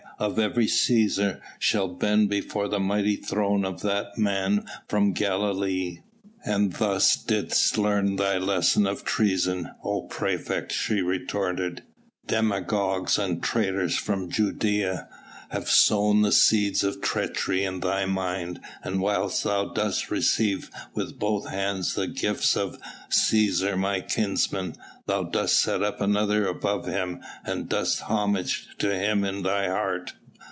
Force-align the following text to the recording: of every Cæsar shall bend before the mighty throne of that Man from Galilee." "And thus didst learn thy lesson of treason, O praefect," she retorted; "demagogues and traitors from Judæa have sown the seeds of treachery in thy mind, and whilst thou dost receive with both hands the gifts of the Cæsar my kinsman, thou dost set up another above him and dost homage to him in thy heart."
of 0.19 0.37
every 0.37 0.67
Cæsar 0.67 1.39
shall 1.57 1.87
bend 1.87 2.29
before 2.29 2.67
the 2.67 2.79
mighty 2.79 3.15
throne 3.15 3.65
of 3.65 3.81
that 3.81 4.19
Man 4.19 4.63
from 4.87 5.13
Galilee." 5.13 6.01
"And 6.45 6.73
thus 6.73 7.15
didst 7.15 7.75
learn 7.79 8.17
thy 8.17 8.37
lesson 8.37 8.85
of 8.85 9.03
treason, 9.03 9.71
O 9.83 10.03
praefect," 10.03 10.71
she 10.73 11.01
retorted; 11.01 11.81
"demagogues 12.27 13.17
and 13.17 13.41
traitors 13.41 13.97
from 13.97 14.29
Judæa 14.29 15.07
have 15.49 15.67
sown 15.69 16.21
the 16.21 16.31
seeds 16.31 16.81
of 16.81 17.01
treachery 17.01 17.65
in 17.65 17.81
thy 17.81 18.05
mind, 18.05 18.57
and 18.85 19.01
whilst 19.01 19.43
thou 19.43 19.65
dost 19.73 20.09
receive 20.09 20.71
with 20.93 21.19
both 21.19 21.49
hands 21.49 21.95
the 21.95 22.07
gifts 22.07 22.55
of 22.55 22.73
the 22.73 22.85
Cæsar 23.09 23.77
my 23.77 23.99
kinsman, 23.99 24.75
thou 25.07 25.23
dost 25.23 25.59
set 25.59 25.83
up 25.83 25.99
another 25.99 26.47
above 26.47 26.87
him 26.87 27.19
and 27.43 27.67
dost 27.67 27.99
homage 28.03 28.65
to 28.77 28.95
him 28.95 29.25
in 29.25 29.43
thy 29.43 29.67
heart." 29.67 30.13